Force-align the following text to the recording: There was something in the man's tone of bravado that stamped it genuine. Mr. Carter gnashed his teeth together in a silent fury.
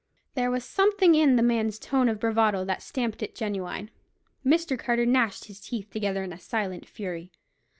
There 0.33 0.49
was 0.49 0.65
something 0.65 1.13
in 1.13 1.35
the 1.35 1.43
man's 1.43 1.77
tone 1.77 2.09
of 2.09 2.19
bravado 2.19 2.65
that 2.65 2.81
stamped 2.81 3.21
it 3.21 3.35
genuine. 3.35 3.91
Mr. 4.43 4.75
Carter 4.75 5.05
gnashed 5.05 5.45
his 5.45 5.59
teeth 5.59 5.91
together 5.91 6.23
in 6.23 6.33
a 6.33 6.39
silent 6.39 6.87
fury. 6.87 7.31